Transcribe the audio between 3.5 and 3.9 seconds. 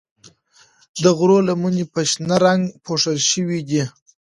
دي.